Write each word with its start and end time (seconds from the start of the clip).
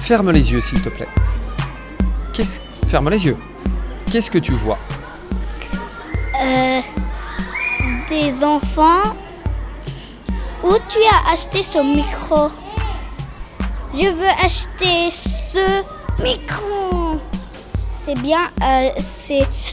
Ferme 0.00 0.32
les 0.32 0.52
yeux, 0.52 0.60
s'il 0.60 0.82
te 0.82 0.90
plaît. 0.90 1.08
Qu'est-ce... 2.34 2.60
Ferme 2.88 3.08
les 3.08 3.24
yeux. 3.24 3.38
Qu'est-ce 4.10 4.30
que 4.30 4.38
tu 4.38 4.52
vois? 4.52 4.78
Euh, 6.42 6.80
des 8.10 8.44
enfants. 8.44 9.16
Où 10.62 10.74
tu 10.88 10.98
as 11.10 11.32
acheté 11.32 11.62
ce 11.62 11.78
micro? 11.78 12.50
Je 13.94 14.08
veux 14.08 14.44
acheter 14.44 15.10
ce 15.10 15.82
micro. 16.22 17.18
C'est 18.04 18.20
bien, 18.20 18.50
euh, 18.62 18.90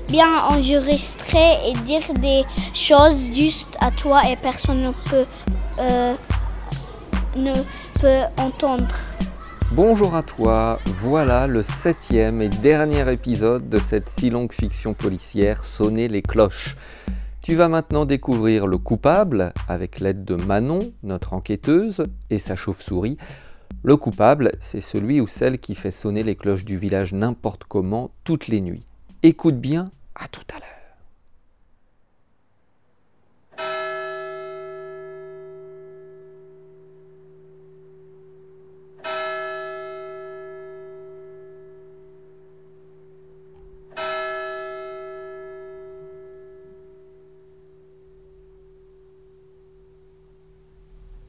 bien 0.08 0.44
enregistré 0.46 1.58
et 1.68 1.74
dire 1.84 2.14
des 2.14 2.44
choses 2.74 3.26
juste 3.34 3.76
à 3.82 3.92
toi 3.92 4.22
et 4.26 4.38
personne 4.38 4.84
ne 4.84 4.92
peut, 5.10 5.26
euh, 5.80 6.14
ne 7.36 7.54
peut 8.00 8.24
entendre. 8.38 8.96
Bonjour 9.74 10.16
à 10.16 10.24
toi, 10.24 10.80
voilà 10.86 11.46
le 11.46 11.62
septième 11.62 12.42
et 12.42 12.48
dernier 12.48 13.12
épisode 13.12 13.68
de 13.68 13.80
cette 13.80 14.08
si 14.08 14.30
longue 14.30 14.54
fiction 14.54 14.94
policière 14.94 15.66
Sonner 15.66 16.08
les 16.08 16.22
cloches. 16.22 16.78
Tu 17.44 17.56
vas 17.56 17.68
maintenant 17.68 18.06
découvrir 18.06 18.66
le 18.66 18.78
coupable 18.78 19.52
avec 19.68 20.00
l'aide 20.00 20.24
de 20.24 20.36
Manon, 20.36 20.94
notre 21.04 21.34
enquêteuse, 21.34 22.06
et 22.30 22.38
sa 22.38 22.56
chauve-souris. 22.56 23.18
Le 23.84 23.98
coupable, 23.98 24.52
c'est 24.60 24.80
celui 24.80 25.20
ou 25.22 25.26
celle 25.26 25.58
qui 25.58 25.74
fait 25.74 25.90
sonner 25.90 26.22
les 26.22 26.36
cloches 26.36 26.66
du 26.66 26.78
village 26.78 27.14
n'importe 27.14 27.64
comment 27.64 28.12
toutes 28.24 28.48
les 28.48 28.62
nuits. 28.62 28.86
Écoute 29.24 29.60
bien, 29.60 29.90
à 30.14 30.28
tout 30.28 30.42
à 30.56 30.60
l'heure. 30.60 30.68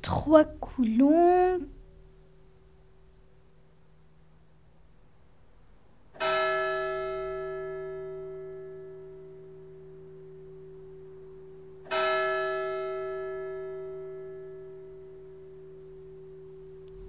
Trois 0.02 0.44
coulons. 0.44 1.71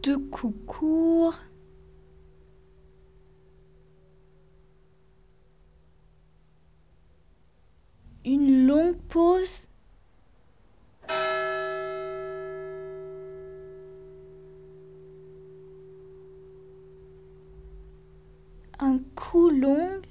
Deux 0.04 0.20
coups 0.20 0.56
courts. 0.68 1.40
Une 8.26 8.68
longue 8.68 8.98
pause. 9.10 9.68
un 18.84 19.00
coup 19.16 19.50
long. 19.50 20.02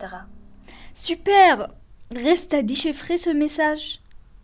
Super 0.95 1.69
Reste 2.15 2.53
à 2.53 2.61
déchiffrer 2.61 3.17
ce 3.17 3.31
message. 3.31 3.99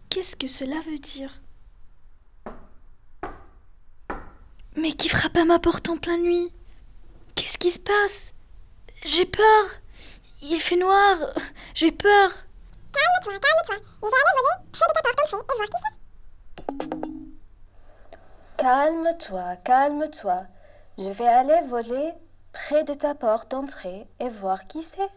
Qu'est-ce 0.09 0.35
que 0.35 0.47
cela 0.47 0.75
veut 0.88 0.97
dire? 0.97 1.41
Mais 4.75 4.91
qui 4.94 5.07
frappe 5.07 5.38
à 5.38 5.46
ma 5.46 5.59
porte 5.59 5.88
en 5.90 5.97
pleine 5.97 6.24
nuit? 6.24 6.52
Qu'est-ce 7.35 7.59
qui 7.59 7.69
se 7.69 7.79
passe? 7.79 8.34
J'ai 9.06 9.25
peur. 9.25 9.66
Il 10.41 10.59
fait 10.59 10.78
noir. 10.78 11.18
J'ai 11.75 11.91
peur. 11.91 12.31
Calme-toi, 18.58 19.56
calme-toi. 19.58 20.44
Je 20.97 21.09
vais 21.09 21.28
aller 21.28 21.68
voler 21.68 22.13
près 22.52 22.84
de 22.84 22.94
ta 22.94 23.13
porte 23.13 23.52
d'entrée 23.52 24.08
et 24.19 24.29
voir 24.29 24.66
qui 24.66 24.81
c'est. 24.81 25.09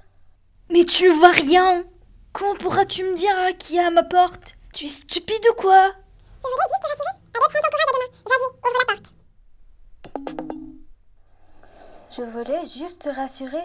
Mais 0.70 0.84
tu 0.84 1.08
vois 1.08 1.30
rien 1.30 1.84
Comment 2.32 2.54
pourras-tu 2.56 3.04
me 3.04 3.16
dire 3.16 3.34
hein, 3.38 3.52
qui 3.52 3.76
est 3.76 3.84
à 3.84 3.90
ma 3.90 4.02
porte? 4.02 4.56
Tu 4.72 4.86
es 4.86 4.88
stupide 4.88 5.44
ou 5.50 5.54
quoi? 5.54 5.92
Tu 6.10 6.22
voulais 6.24 6.64
juste 6.64 7.42
te 7.42 7.48
rassurer 7.58 7.58
Allez, 7.64 7.64
prends 7.64 7.64
ton 7.64 7.72
courage 7.72 7.74
à 7.74 7.82
deux 7.82 7.94
mains. 7.94 7.96
Vas-y, 8.18 8.60
ouvre 8.60 8.60
la 8.90 8.94
porte. 8.94 9.14
Je 12.10 12.22
voulais 12.22 12.64
juste 12.66 13.02
te 13.02 13.08
rassurer. 13.08 13.64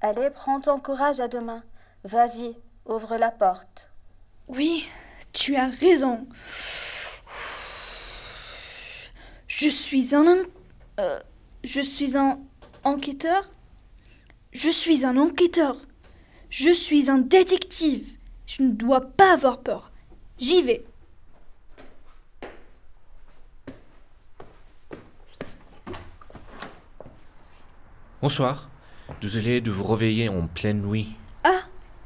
Allez, 0.00 0.30
prends 0.30 0.60
ton 0.60 0.78
courage 0.78 1.20
à 1.20 1.28
deux 1.28 1.40
mains. 1.40 1.62
Vas-y, 2.04 2.56
ouvre 2.86 3.16
la 3.16 3.30
porte. 3.30 3.90
Oui, 4.48 4.88
tu 5.32 5.56
as 5.56 5.68
raison. 5.68 6.26
Je 9.48 9.68
suis 9.68 10.14
un... 10.14 10.26
en- 10.26 10.44
euh, 11.00 11.20
je 11.64 11.80
suis 11.80 12.16
un 12.16 12.38
enquêteur? 12.84 13.42
Je 14.52 14.70
suis 14.70 15.04
un 15.04 15.16
enquêteur. 15.16 15.76
Je 16.50 16.70
suis 16.70 17.10
un 17.10 17.18
détective. 17.18 18.06
Je 18.46 18.62
ne 18.62 18.70
dois 18.70 19.02
pas 19.02 19.34
avoir 19.34 19.60
peur. 19.60 19.90
J'y 20.38 20.62
vais. 20.62 20.84
Bonsoir. 28.22 28.70
Désolé 29.20 29.60
de 29.60 29.70
vous 29.70 29.84
réveiller 29.84 30.28
en 30.30 30.46
pleine 30.46 30.82
nuit. 30.82 31.14
Ah, 31.44 31.64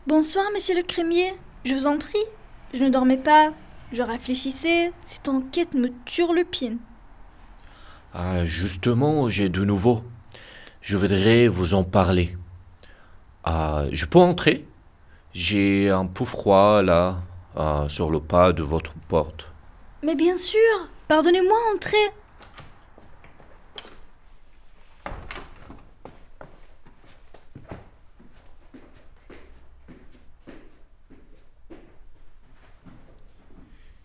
bonsoir, 0.09 0.45
monsieur 0.53 0.75
le 0.75 0.83
crémier. 0.83 1.35
Je 1.65 1.75
vous 1.75 1.87
en 1.87 1.99
prie. 1.99 2.19
Je 2.75 2.83
ne 2.85 2.91
dormais 2.91 3.19
pas. 3.19 3.53
Je 3.93 4.03
réfléchissais. 4.03 4.93
Cette 5.05 5.29
enquête 5.29 5.75
me 5.75 5.91
turlupine. 6.05 6.79
Ah, 8.13 8.45
justement, 8.45 9.29
j'ai 9.29 9.49
de 9.49 9.65
nouveau. 9.65 10.03
Je 10.81 10.97
voudrais 10.97 11.47
vous 11.47 11.75
en 11.75 11.85
parler. 11.85 12.37
Ah, 13.45 13.85
je 13.91 14.07
peux 14.07 14.21
entrer? 14.21 14.67
J'ai 15.35 15.91
un 15.91 16.07
peu 16.07 16.25
froid 16.25 16.83
là, 16.83 17.17
ah, 17.57 17.87
sur 17.89 18.11
le 18.11 18.21
pas 18.21 18.53
de 18.53 18.63
votre 18.63 18.93
porte. 19.09 19.51
Mais 20.05 20.15
bien 20.15 20.37
sûr. 20.37 20.59
Pardonnez-moi, 21.09 21.59
entrez. 21.75 21.97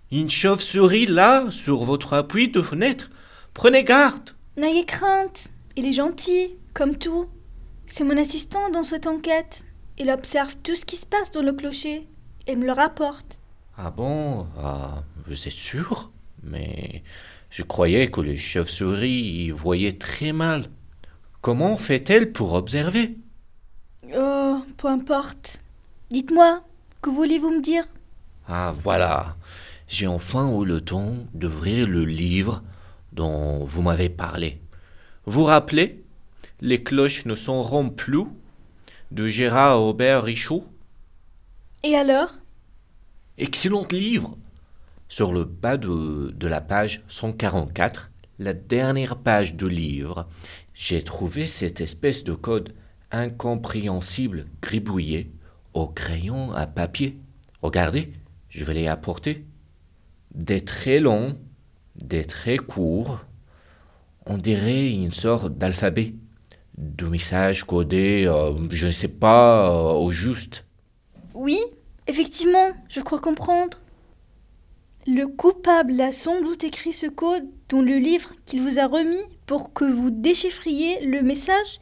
Une 0.10 0.30
chauve-souris 0.30 1.06
là, 1.06 1.52
sur 1.52 1.84
votre 1.84 2.14
appui 2.14 2.48
de 2.48 2.62
fenêtre. 2.62 3.12
Prenez 3.54 3.84
garde. 3.84 4.32
N'ayez 4.56 4.86
crainte, 4.86 5.50
il 5.76 5.86
est 5.86 5.92
gentil, 5.92 6.56
comme 6.74 6.96
tout. 6.96 7.30
C'est 7.88 8.04
mon 8.04 8.18
assistant 8.18 8.70
dans 8.70 8.84
cette 8.84 9.08
enquête. 9.08 9.66
Il 9.98 10.12
observe 10.12 10.56
tout 10.58 10.76
ce 10.76 10.86
qui 10.86 10.96
se 10.98 11.06
passe 11.06 11.32
dans 11.32 11.42
le 11.42 11.54
clocher 11.54 12.08
et 12.46 12.56
me 12.56 12.66
le 12.66 12.72
rapporte. 12.72 13.42
Ah 13.78 13.92
bon? 13.92 14.46
Ah, 14.60 15.04
Vous 15.26 15.48
êtes 15.48 15.54
sûr? 15.54 16.12
Mais 16.44 17.04
je 17.50 17.64
croyais 17.64 18.12
que 18.12 18.22
les 18.22 18.38
chauves-souris 18.38 19.46
y 19.46 19.50
voyaient 19.52 19.98
très 19.98 20.32
mal. 20.34 20.70
Comment 21.42 21.78
fait-elle 21.78 22.32
pour 22.32 22.54
observer? 22.54 23.18
Oh, 24.16 24.62
peu 24.78 24.88
importe. 24.88 25.62
Dites-moi, 26.12 26.64
que 27.02 27.10
voulez-vous 27.10 27.50
me 27.52 27.62
dire? 27.62 27.86
Ah 28.48 28.74
voilà, 28.84 29.36
j'ai 29.88 30.08
enfin 30.08 30.50
eu 30.62 30.66
le 30.66 30.82
temps 30.82 31.16
d'ouvrir 31.34 31.88
le 31.88 32.06
livre 32.06 32.64
dont 33.12 33.66
vous 33.66 33.82
m'avez 33.82 34.10
parlé. 34.10 34.62
Vous 35.26 35.44
rappelez? 35.44 36.04
Les 36.60 36.82
cloches 36.82 37.26
ne 37.26 37.36
sonneront 37.36 37.90
plus 37.90 38.26
de 39.12 39.28
Gérard 39.28 39.80
Robert 39.80 40.24
Richaud. 40.24 40.66
Et 41.84 41.96
alors? 41.96 42.40
Excellent 43.38 43.88
livre. 43.92 44.38
Sur 45.08 45.32
le 45.34 45.44
bas 45.44 45.78
de, 45.78 46.32
de 46.36 46.48
la 46.48 46.60
page 46.60 47.04
144, 47.08 48.10
la 48.40 48.54
dernière 48.54 49.18
page 49.18 49.56
du 49.56 49.70
livre, 49.70 50.28
j'ai 50.74 51.04
trouvé 51.04 51.46
cette 51.46 51.80
espèce 51.80 52.24
de 52.24 52.34
code 52.34 52.74
incompréhensible 53.12 54.46
gribouillé 54.62 55.32
au 55.74 55.88
crayon 55.88 56.52
à 56.54 56.66
papier. 56.66 57.18
Regardez, 57.62 58.12
je 58.50 58.66
vais 58.66 58.74
les 58.74 58.88
apporter. 58.88 59.46
Des 60.34 60.62
traits 60.62 61.02
longs, 61.02 61.38
des 61.96 62.26
traits 62.26 62.62
courts, 62.62 63.26
on 64.26 64.38
dirait 64.38 64.92
une 64.92 65.14
sorte 65.14 65.58
d'alphabet, 65.58 66.16
de 66.78 67.06
message 67.08 67.64
codé, 67.64 68.26
euh, 68.28 68.54
je 68.70 68.88
ne 68.88 68.92
sais 68.92 69.08
pas, 69.08 69.70
euh, 69.70 69.94
au 69.94 70.12
juste. 70.12 70.66
Oui, 71.34 71.60
effectivement, 72.08 72.70
je 72.90 73.02
crois 73.02 73.20
comprendre. 73.20 73.80
Le 75.08 75.26
coupable 75.26 76.00
a 76.02 76.12
sans 76.12 76.42
doute 76.42 76.64
écrit 76.64 76.94
ce 76.94 77.08
code 77.08 77.46
dans 77.70 77.82
le 77.82 77.98
livre 77.98 78.32
qu'il 78.46 78.62
vous 78.62 78.80
a 78.80 78.88
remis 78.88 79.24
pour 79.46 79.74
que 79.74 79.86
vous 79.86 80.10
déchiffriez 80.12 81.06
le 81.06 81.22
message 81.22 81.80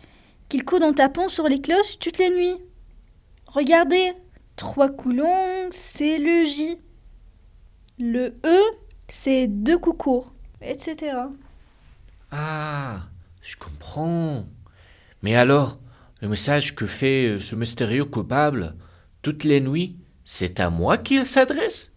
qu'il 0.47 0.63
code 0.63 0.83
en 0.83 0.93
tapant 0.93 1.27
sur 1.27 1.47
les 1.47 1.59
cloches 1.59 1.97
toutes 1.99 2.19
les 2.19 2.29
nuits. 2.29 2.57
Regardez, 3.47 4.13
trois 4.55 4.89
coulons, 4.89 5.69
c'est 5.71 6.19
le 6.19 6.45
J. 6.45 6.77
Le 7.97 8.35
E, 8.45 8.61
c'est 9.07 9.47
deux 9.47 9.77
coups 9.77 9.97
courts, 9.97 10.33
etc. 10.61 11.17
Ah, 12.31 13.07
je 13.41 13.55
comprends. 13.55 14.45
Mais 15.25 15.33
alors, 15.33 15.79
le 16.21 16.27
message 16.27 16.75
que 16.75 16.85
fait 16.85 17.25
euh, 17.29 17.39
ce 17.39 17.55
mystérieux 17.55 18.05
coupable 18.05 18.75
toutes 19.23 19.43
les 19.43 19.59
nuits, 19.59 19.97
c'est 20.23 20.59
à 20.59 20.69
moi 20.69 20.99
qu'il 20.99 21.25
s'adresse 21.25 21.91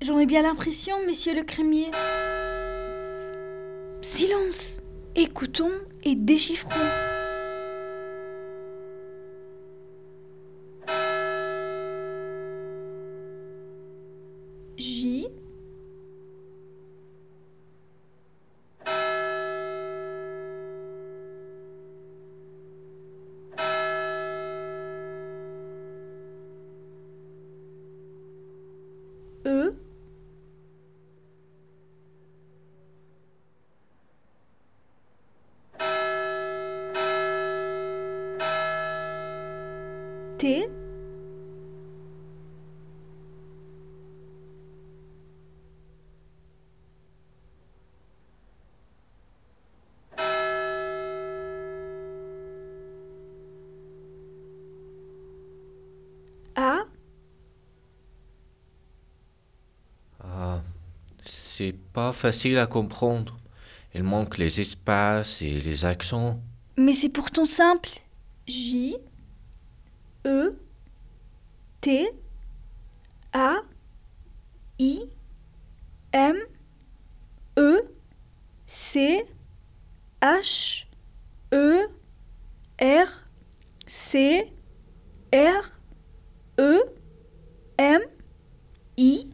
J'en 0.00 0.18
ai 0.18 0.24
bien 0.24 0.40
l'impression, 0.40 0.94
monsieur 1.06 1.34
le 1.34 1.42
crémier. 1.42 1.90
Silence 4.00 4.80
Écoutons 5.14 5.72
et 6.04 6.16
déchiffrons. 6.16 6.70
T. 40.52 40.68
A. 56.54 56.84
Ah, 60.20 60.60
c'est 61.24 61.74
pas 61.94 62.12
facile 62.12 62.58
à 62.58 62.66
comprendre. 62.66 63.38
Il 63.94 64.02
manque 64.02 64.36
les 64.36 64.60
espaces 64.60 65.40
et 65.40 65.60
les 65.60 65.84
accents. 65.86 66.40
Mais 66.76 66.92
c'est 66.92 67.08
pourtant 67.08 67.46
simple. 67.46 67.88
J. 68.46 68.96
E. 70.24 70.50
T. 71.80 72.10
A. 73.34 73.62
I. 74.78 75.08
M. 76.12 76.46
E. 77.58 77.80
C. 78.64 79.24
H. 80.22 80.86
E. 81.52 81.86
R. 82.78 83.08
C. 83.86 84.52
R. 85.32 85.64
E. 86.58 86.80
M. 87.78 88.02
I. 88.96 89.32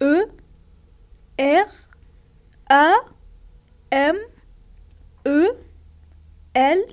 E. 0.00 0.24
R. 1.38 1.66
A. 2.70 2.94
M. 3.90 4.16
E. 5.26 5.48
L. 6.54 6.84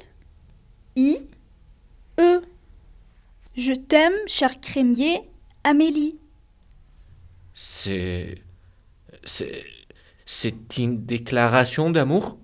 I. 0.98 1.39
Je 3.60 3.74
t'aime, 3.74 4.14
cher 4.26 4.62
crémier, 4.62 5.20
Amélie. 5.66 6.16
C'est. 7.54 8.36
C'est. 9.26 9.66
C'est 10.26 10.78
une 10.78 11.06
déclaration 11.06 11.90
d'amour 11.90 12.38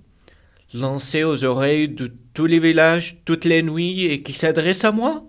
lancée 0.73 1.23
aux 1.23 1.45
oreilles 1.45 1.88
de 1.88 2.12
tous 2.33 2.47
les 2.47 2.59
villages 2.59 3.21
toutes 3.23 3.45
les 3.45 3.63
nuits 3.63 4.07
et 4.07 4.23
qui 4.23 4.33
s'adresse 4.33 4.83
à 4.83 4.91
moi? 4.91 5.25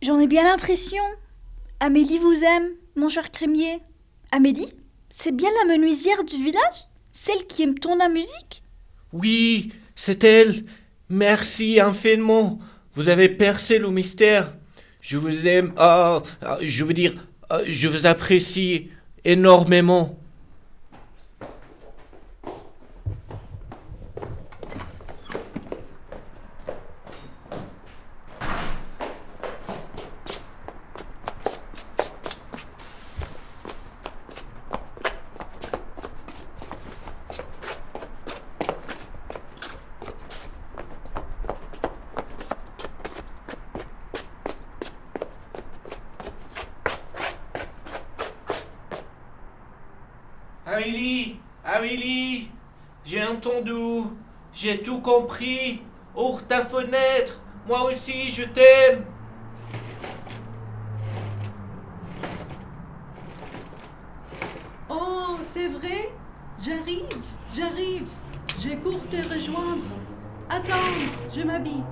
J'en 0.00 0.18
ai 0.18 0.26
bien 0.26 0.44
l'impression. 0.44 1.02
Amélie 1.78 2.16
vous 2.16 2.42
aime, 2.42 2.70
mon 2.96 3.10
cher 3.10 3.30
crémier. 3.30 3.80
Amélie, 4.32 4.72
c'est 5.10 5.36
bien 5.36 5.50
la 5.60 5.76
menuisière 5.76 6.24
du 6.24 6.36
village? 6.36 6.86
Celle 7.12 7.46
qui 7.46 7.64
aime 7.64 7.78
tant 7.78 7.96
la 7.96 8.08
musique? 8.08 8.62
Oui, 9.12 9.72
c'est 9.94 10.24
elle. 10.24 10.64
Merci 11.10 11.80
infiniment. 11.80 12.60
Vous 12.94 13.10
avez 13.10 13.28
percé 13.28 13.78
le 13.78 13.90
mystère. 13.90 14.54
Je 15.00 15.16
vous 15.16 15.46
aime. 15.46 15.72
Ah, 15.76 16.22
ah, 16.42 16.58
je 16.60 16.84
veux 16.84 16.94
dire, 16.94 17.14
ah, 17.50 17.60
je 17.66 17.88
vous 17.88 18.06
apprécie 18.06 18.90
énormément. 19.24 20.17
Amélie, 50.78 51.40
Amélie, 51.64 52.50
j'ai 53.04 53.24
entendu, 53.24 54.04
j'ai 54.52 54.80
tout 54.80 55.00
compris. 55.00 55.82
Ouvre 56.14 56.46
ta 56.46 56.64
fenêtre, 56.64 57.40
moi 57.66 57.82
aussi 57.82 58.30
je 58.30 58.44
t'aime. 58.44 59.04
Oh, 64.88 65.36
c'est 65.52 65.66
vrai? 65.66 66.12
J'arrive, 66.60 67.24
j'arrive. 67.52 68.08
Je 68.56 68.76
cours 68.76 69.04
te 69.08 69.16
rejoindre. 69.34 69.84
Attends, 70.48 70.74
je 71.28 71.42
m'habille. 71.42 71.82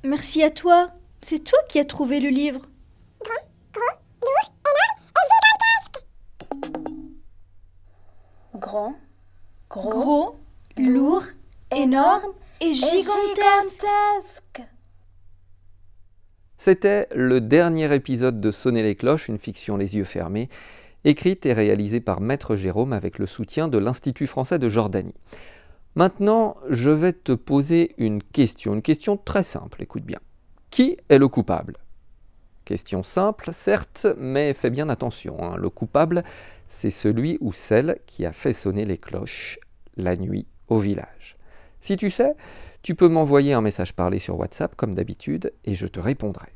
Merci 0.02 0.42
à 0.42 0.50
toi. 0.50 0.90
C'est 1.20 1.44
toi 1.44 1.58
qui 1.68 1.78
as 1.78 1.84
trouvé 1.84 2.18
le 2.18 2.30
livre. 2.30 2.62
Grand, 8.62 8.94
gros, 9.68 9.90
Gros, 9.90 10.40
lourd 10.78 11.24
énorme 11.76 12.32
et 12.60 12.72
gigantesque. 12.72 14.62
C'était 16.58 17.08
le 17.12 17.40
dernier 17.40 17.92
épisode 17.92 18.40
de 18.40 18.52
Sonner 18.52 18.84
les 18.84 18.94
cloches, 18.94 19.26
une 19.28 19.38
fiction 19.38 19.76
les 19.76 19.96
yeux 19.96 20.04
fermés, 20.04 20.48
écrite 21.02 21.44
et 21.44 21.52
réalisée 21.52 22.00
par 22.00 22.20
Maître 22.20 22.54
Jérôme 22.54 22.92
avec 22.92 23.18
le 23.18 23.26
soutien 23.26 23.66
de 23.66 23.78
l'Institut 23.78 24.28
français 24.28 24.60
de 24.60 24.68
Jordanie. 24.68 25.16
Maintenant, 25.96 26.56
je 26.70 26.90
vais 26.90 27.12
te 27.12 27.32
poser 27.32 27.94
une 27.98 28.22
question, 28.22 28.74
une 28.74 28.82
question 28.82 29.16
très 29.16 29.42
simple, 29.42 29.82
écoute 29.82 30.04
bien. 30.04 30.20
Qui 30.70 30.96
est 31.08 31.18
le 31.18 31.26
coupable? 31.26 31.74
Question 32.64 33.02
simple, 33.02 33.50
certes, 33.52 34.06
mais 34.18 34.54
fais 34.54 34.70
bien 34.70 34.88
attention. 34.88 35.36
hein. 35.42 35.56
Le 35.56 35.68
coupable, 35.68 36.22
c'est 36.72 36.90
celui 36.90 37.36
ou 37.42 37.52
celle 37.52 37.98
qui 38.06 38.24
a 38.24 38.32
fait 38.32 38.54
sonner 38.54 38.86
les 38.86 38.96
cloches 38.96 39.58
la 39.98 40.16
nuit 40.16 40.46
au 40.68 40.78
village. 40.78 41.36
Si 41.80 41.98
tu 41.98 42.08
sais, 42.08 42.34
tu 42.82 42.94
peux 42.94 43.08
m'envoyer 43.08 43.52
un 43.52 43.60
message 43.60 43.92
parlé 43.92 44.18
sur 44.18 44.38
WhatsApp 44.38 44.74
comme 44.74 44.94
d'habitude 44.94 45.52
et 45.66 45.74
je 45.74 45.86
te 45.86 46.00
répondrai. 46.00 46.48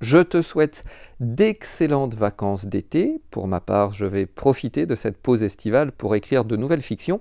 Je 0.00 0.18
te 0.18 0.40
souhaite 0.40 0.84
d'excellentes 1.20 2.14
vacances 2.14 2.64
d'été. 2.64 3.20
Pour 3.30 3.46
ma 3.46 3.60
part, 3.60 3.92
je 3.92 4.06
vais 4.06 4.24
profiter 4.24 4.86
de 4.86 4.94
cette 4.94 5.18
pause 5.18 5.42
estivale 5.42 5.92
pour 5.92 6.14
écrire 6.14 6.46
de 6.46 6.56
nouvelles 6.56 6.82
fictions. 6.82 7.20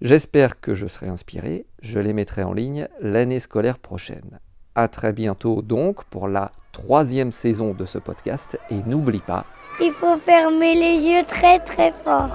J'espère 0.00 0.60
que 0.60 0.74
je 0.74 0.86
serai 0.86 1.08
inspiré. 1.08 1.66
Je 1.82 1.98
les 1.98 2.14
mettrai 2.14 2.42
en 2.42 2.54
ligne 2.54 2.88
l'année 3.00 3.38
scolaire 3.38 3.78
prochaine. 3.78 4.40
À 4.74 4.88
très 4.88 5.12
bientôt 5.12 5.60
donc 5.60 6.04
pour 6.04 6.26
la 6.26 6.52
troisième 6.72 7.32
saison 7.32 7.74
de 7.74 7.84
ce 7.84 7.98
podcast 7.98 8.58
et 8.70 8.82
n'oublie 8.86 9.20
pas, 9.20 9.44
Il 9.80 9.90
faut 9.92 10.16
fermer 10.16 10.74
les 10.74 11.00
yeux 11.02 11.24
très 11.26 11.58
très 11.58 11.92
fort. 12.04 12.28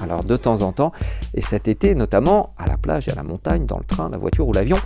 alors 0.00 0.24
de 0.24 0.36
temps 0.36 0.62
en 0.62 0.72
temps, 0.72 0.92
et 1.34 1.40
cet 1.40 1.68
été 1.68 1.94
notamment, 1.94 2.54
à 2.56 2.66
la 2.66 2.76
plage 2.76 3.08
à 3.08 3.14
la 3.14 3.22
montagne, 3.22 3.66
dans 3.66 3.78
le 3.78 3.84
train, 3.84 4.08
la 4.08 4.18
voiture 4.18 4.48
ou 4.48 4.52
l'avion, 4.52 4.78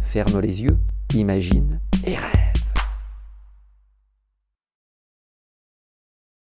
ferme 0.00 0.40
les 0.40 0.62
yeux, 0.62 0.78
imagine 1.14 1.80
et 2.04 2.14
rêve. 2.14 2.47